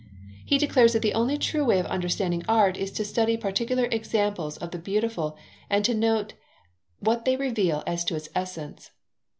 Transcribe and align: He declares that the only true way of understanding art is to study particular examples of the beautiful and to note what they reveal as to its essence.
He 0.43 0.57
declares 0.57 0.93
that 0.93 1.03
the 1.03 1.13
only 1.13 1.37
true 1.37 1.63
way 1.63 1.77
of 1.77 1.85
understanding 1.85 2.43
art 2.49 2.75
is 2.75 2.89
to 2.93 3.05
study 3.05 3.37
particular 3.37 3.85
examples 3.91 4.57
of 4.57 4.71
the 4.71 4.79
beautiful 4.79 5.37
and 5.69 5.85
to 5.85 5.93
note 5.93 6.33
what 6.97 7.23
they 7.23 7.35
reveal 7.37 7.83
as 7.85 8.03
to 8.05 8.15
its 8.15 8.27
essence. 8.33 8.89